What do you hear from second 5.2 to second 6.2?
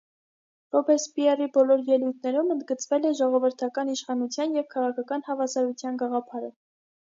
հավասարության